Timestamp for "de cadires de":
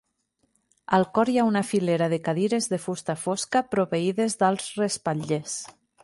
2.13-2.79